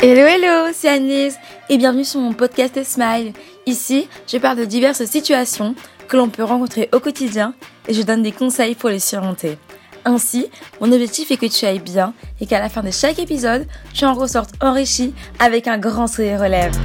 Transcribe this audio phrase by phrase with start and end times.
[0.00, 1.34] Hello hello, c'est Agnès
[1.68, 3.32] et bienvenue sur mon podcast Smile.
[3.66, 5.74] Ici, je parle de diverses situations
[6.06, 7.52] que l'on peut rencontrer au quotidien
[7.88, 9.58] et je donne des conseils pour les surmonter.
[10.04, 10.46] Ainsi,
[10.80, 14.04] mon objectif est que tu ailles bien et qu'à la fin de chaque épisode, tu
[14.04, 16.78] en ressortes enrichi avec un grand sourire aux lèvres.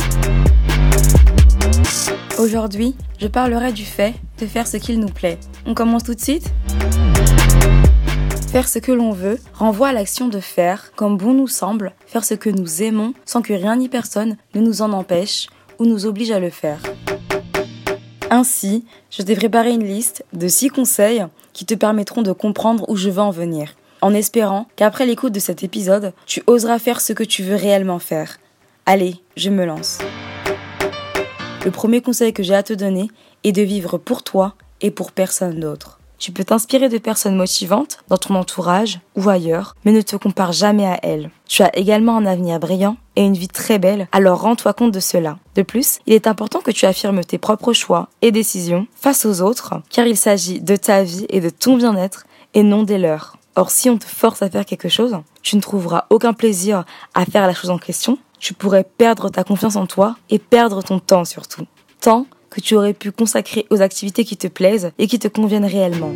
[2.39, 5.37] Aujourd'hui, je parlerai du fait de faire ce qu'il nous plaît.
[5.67, 6.51] On commence tout de suite?
[8.53, 12.23] Faire ce que l'on veut renvoie à l'action de faire comme bon nous semble, faire
[12.23, 15.47] ce que nous aimons sans que rien ni personne ne nous en empêche
[15.79, 16.79] ou nous oblige à le faire.
[18.29, 22.95] Ainsi, je t'ai préparé une liste de 6 conseils qui te permettront de comprendre où
[22.95, 27.13] je veux en venir, en espérant qu'après l'écoute de cet épisode, tu oseras faire ce
[27.13, 28.37] que tu veux réellement faire.
[28.85, 29.97] Allez, je me lance.
[31.65, 33.09] Le premier conseil que j'ai à te donner
[33.43, 35.99] est de vivre pour toi et pour personne d'autre.
[36.23, 40.53] Tu peux t'inspirer de personnes motivantes dans ton entourage ou ailleurs, mais ne te compare
[40.53, 41.29] jamais à elles.
[41.49, 45.01] Tu as également un avenir brillant et une vie très belle, alors rends-toi compte de
[45.01, 45.37] cela.
[45.55, 49.41] De plus, il est important que tu affirmes tes propres choix et décisions face aux
[49.41, 53.35] autres, car il s'agit de ta vie et de ton bien-être et non des leurs.
[53.57, 57.25] Or, si on te force à faire quelque chose, tu ne trouveras aucun plaisir à
[57.25, 60.99] faire la chose en question, tu pourrais perdre ta confiance en toi et perdre ton
[60.99, 61.65] temps surtout.
[61.99, 65.65] Temps que tu aurais pu consacrer aux activités qui te plaisent et qui te conviennent
[65.65, 66.13] réellement.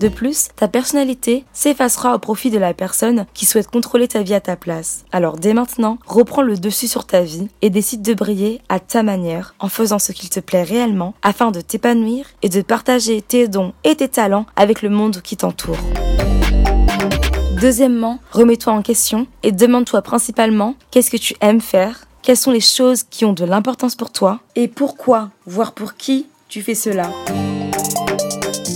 [0.00, 4.34] De plus, ta personnalité s'effacera au profit de la personne qui souhaite contrôler ta vie
[4.34, 5.04] à ta place.
[5.12, 9.04] Alors dès maintenant, reprends le dessus sur ta vie et décide de briller à ta
[9.04, 13.46] manière en faisant ce qu'il te plaît réellement afin de t'épanouir et de partager tes
[13.46, 15.78] dons et tes talents avec le monde qui t'entoure.
[17.60, 22.60] Deuxièmement, remets-toi en question et demande-toi principalement qu'est-ce que tu aimes faire quelles sont les
[22.60, 27.10] choses qui ont de l'importance pour toi et pourquoi, voire pour qui tu fais cela?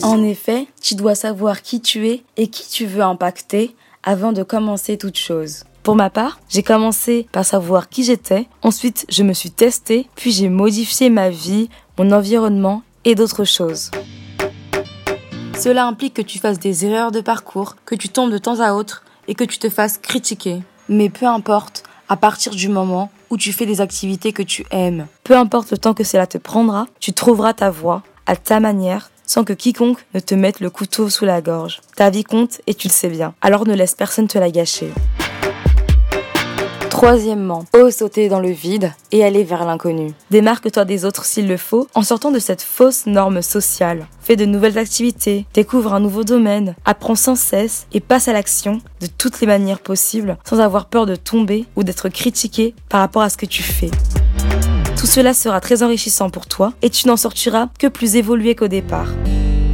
[0.02, 4.42] En effet, tu dois savoir qui tu es et qui tu veux impacter avant de
[4.42, 5.64] commencer toute chose.
[5.82, 10.32] Pour ma part, j'ai commencé par savoir qui j'étais, ensuite je me suis testée, puis
[10.32, 13.90] j'ai modifié ma vie, mon environnement et d'autres choses.
[15.56, 18.72] Cela implique que tu fasses des erreurs de parcours, que tu tombes de temps à
[18.72, 20.62] autre et que tu te fasses critiquer.
[20.88, 25.06] Mais peu importe, à partir du moment où tu fais des activités que tu aimes.
[25.24, 29.10] Peu importe le temps que cela te prendra, tu trouveras ta voie, à ta manière,
[29.24, 31.80] sans que quiconque ne te mette le couteau sous la gorge.
[31.96, 33.34] Ta vie compte et tu le sais bien.
[33.40, 34.92] Alors ne laisse personne te la gâcher.
[36.96, 40.14] Troisièmement, ose sauter dans le vide et aller vers l'inconnu.
[40.30, 44.06] Démarque-toi des autres s'il le faut en sortant de cette fausse norme sociale.
[44.22, 48.80] Fais de nouvelles activités, découvre un nouveau domaine, apprends sans cesse et passe à l'action
[49.02, 53.20] de toutes les manières possibles sans avoir peur de tomber ou d'être critiqué par rapport
[53.20, 53.90] à ce que tu fais.
[54.98, 58.68] Tout cela sera très enrichissant pour toi et tu n'en sortiras que plus évolué qu'au
[58.68, 59.08] départ.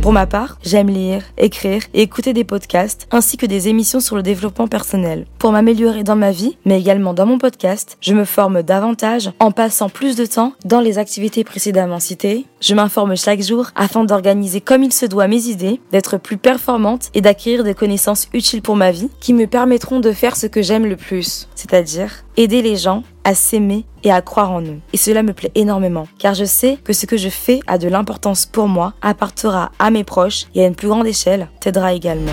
[0.03, 4.17] Pour ma part, j'aime lire, écrire et écouter des podcasts ainsi que des émissions sur
[4.17, 5.27] le développement personnel.
[5.39, 9.53] Pour m'améliorer dans ma vie, mais également dans mon podcast, je me forme davantage en
[9.53, 12.47] passant plus de temps dans les activités précédemment citées.
[12.61, 17.11] Je m'informe chaque jour afin d'organiser comme il se doit mes idées, d'être plus performante
[17.15, 20.63] et d'acquérir des connaissances utiles pour ma vie qui me permettront de faire ce que
[20.63, 24.81] j'aime le plus, c'est-à-dire aider les gens à s'aimer et à croire en nous.
[24.93, 27.89] Et cela me plaît énormément, car je sais que ce que je fais a de
[27.89, 32.33] l'importance pour moi, apportera à mes proches et à une plus grande échelle t'aidera également.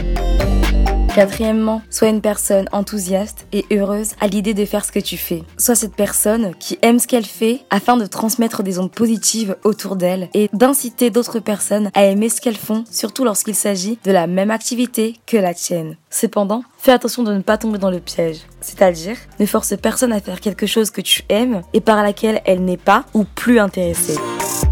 [1.16, 5.44] Quatrièmement, sois une personne enthousiaste et heureuse à l'idée de faire ce que tu fais.
[5.58, 9.96] Sois cette personne qui aime ce qu'elle fait afin de transmettre des ondes positives autour
[9.96, 14.28] d'elle et d'inciter d'autres personnes à aimer ce qu'elles font, surtout lorsqu'il s'agit de la
[14.28, 15.98] même activité que la tienne.
[16.12, 18.42] Cependant, fais attention de ne pas tomber dans le piège.
[18.62, 22.64] C'est-à-dire, ne force personne à faire quelque chose que tu aimes et par laquelle elle
[22.64, 24.18] n'est pas ou plus intéressée.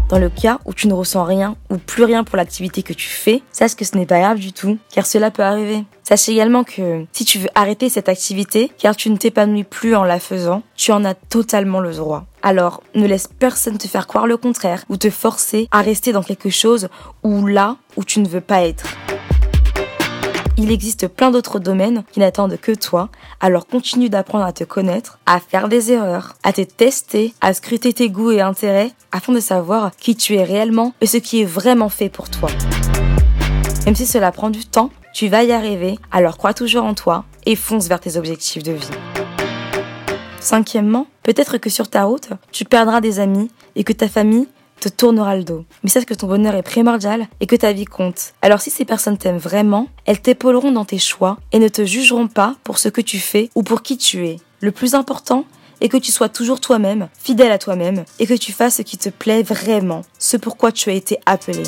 [0.08, 3.08] Dans le cas où tu ne ressens rien ou plus rien pour l'activité que tu
[3.08, 5.84] fais, sache que ce n'est pas grave du tout, car cela peut arriver.
[6.02, 10.04] Sache également que si tu veux arrêter cette activité, car tu ne t'épanouis plus en
[10.04, 12.24] la faisant, tu en as totalement le droit.
[12.40, 16.22] Alors, ne laisse personne te faire croire le contraire ou te forcer à rester dans
[16.22, 16.88] quelque chose
[17.22, 18.86] ou là où tu ne veux pas être.
[20.60, 25.20] Il existe plein d'autres domaines qui n'attendent que toi, alors continue d'apprendre à te connaître,
[25.24, 29.38] à faire des erreurs, à te tester, à scruter tes goûts et intérêts afin de
[29.38, 32.50] savoir qui tu es réellement et ce qui est vraiment fait pour toi.
[33.86, 37.24] Même si cela prend du temps, tu vas y arriver, alors crois toujours en toi
[37.46, 38.90] et fonce vers tes objectifs de vie.
[40.40, 44.48] Cinquièmement, peut-être que sur ta route, tu perdras des amis et que ta famille
[44.80, 45.64] te tournera le dos.
[45.82, 48.32] Mais sache que ton bonheur est primordial et que ta vie compte.
[48.42, 52.28] Alors si ces personnes t'aiment vraiment, elles t'épauleront dans tes choix et ne te jugeront
[52.28, 54.36] pas pour ce que tu fais ou pour qui tu es.
[54.60, 55.44] Le plus important
[55.80, 58.98] est que tu sois toujours toi-même, fidèle à toi-même, et que tu fasses ce qui
[58.98, 61.62] te plaît vraiment, ce pourquoi tu as été appelé.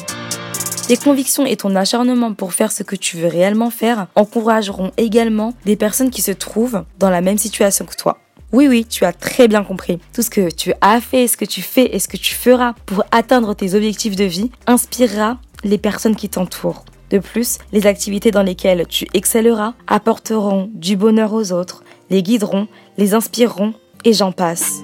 [0.89, 5.55] Tes convictions et ton acharnement pour faire ce que tu veux réellement faire encourageront également
[5.65, 8.19] des personnes qui se trouvent dans la même situation que toi.
[8.52, 10.00] Oui, oui, tu as très bien compris.
[10.12, 12.75] Tout ce que tu as fait, ce que tu fais et ce que tu feras
[12.85, 16.85] pour atteindre tes objectifs de vie inspirera les personnes qui t'entourent.
[17.11, 22.67] De plus, les activités dans lesquelles tu excelleras apporteront du bonheur aux autres, les guideront,
[22.99, 23.75] les inspireront
[24.05, 24.82] et j'en passe.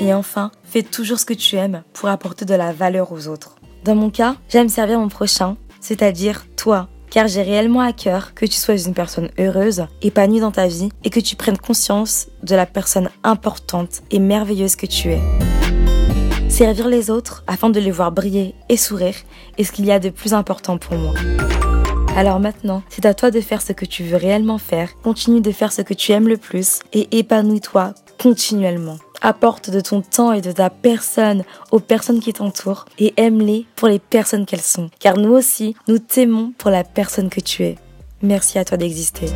[0.00, 3.56] Et enfin, fais toujours ce que tu aimes pour apporter de la valeur aux autres.
[3.84, 8.46] Dans mon cas, j'aime servir mon prochain, c'est-à-dire toi, car j'ai réellement à cœur que
[8.46, 12.54] tu sois une personne heureuse, épanouie dans ta vie et que tu prennes conscience de
[12.54, 15.20] la personne importante et merveilleuse que tu es.
[16.48, 19.14] Servir les autres afin de les voir briller et sourire
[19.58, 21.14] est ce qu'il y a de plus important pour moi.
[22.16, 25.52] Alors maintenant, c'est à toi de faire ce que tu veux réellement faire, continue de
[25.52, 28.98] faire ce que tu aimes le plus et épanouis-toi continuellement.
[29.22, 33.88] Apporte de ton temps et de ta personne aux personnes qui t'entourent et aime-les pour
[33.88, 34.88] les personnes qu'elles sont.
[34.98, 37.76] Car nous aussi, nous t'aimons pour la personne que tu es.
[38.22, 39.26] Merci à toi d'exister.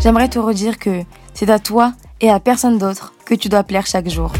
[0.00, 1.02] J'aimerais te redire que
[1.34, 4.32] c'est à toi et à personne d'autre que tu dois plaire chaque jour.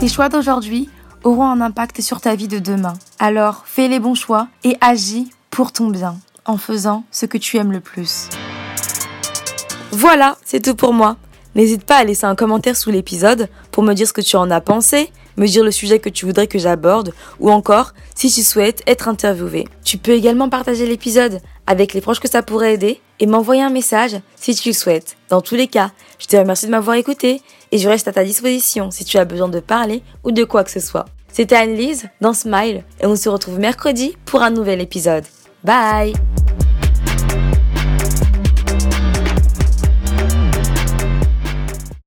[0.00, 0.88] Tes choix d'aujourd'hui
[1.22, 2.94] auront un impact sur ta vie de demain.
[3.20, 6.16] Alors fais les bons choix et agis pour ton bien
[6.46, 8.28] en faisant ce que tu aimes le plus.
[9.92, 11.16] Voilà, c'est tout pour moi.
[11.54, 14.50] N'hésite pas à laisser un commentaire sous l'épisode pour me dire ce que tu en
[14.50, 18.42] as pensé, me dire le sujet que tu voudrais que j'aborde, ou encore si tu
[18.42, 19.66] souhaites être interviewé.
[19.84, 23.70] Tu peux également partager l'épisode avec les proches que ça pourrait aider et m'envoyer un
[23.70, 25.16] message si tu le souhaites.
[25.28, 27.42] Dans tous les cas, je te remercie de m'avoir écouté
[27.72, 30.64] et je reste à ta disposition si tu as besoin de parler ou de quoi
[30.64, 31.06] que ce soit.
[31.32, 35.24] C'était Anne-Lise dans Smile et on se retrouve mercredi pour un nouvel épisode.
[35.62, 36.14] Bye